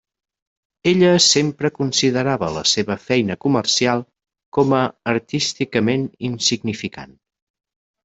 Ella 0.91 1.11
sempre 1.25 1.71
considerava 1.75 2.49
la 2.57 2.65
seva 2.71 2.97
feina 3.05 3.39
comercial 3.45 4.03
com 4.59 4.77
a 4.81 4.83
artísticament 5.15 6.13
insignificant. 6.33 7.19